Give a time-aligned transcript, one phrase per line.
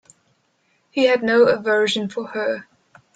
[0.89, 2.67] He had no aversion for her.